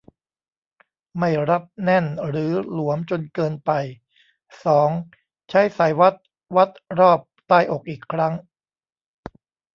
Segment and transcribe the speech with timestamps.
[1.17, 3.71] ไม่รัดแน่นหรือหลวมจนเกินไป
[4.65, 4.89] สอง
[5.49, 6.15] ใช้สายวัด
[6.55, 8.33] วัดรอบใต้อกอีกครั้ง